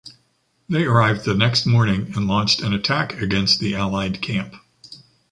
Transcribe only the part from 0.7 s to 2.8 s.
arrived the next morning and launched an